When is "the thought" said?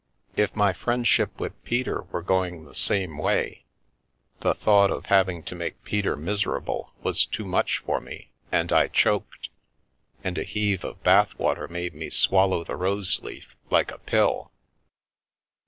4.39-4.89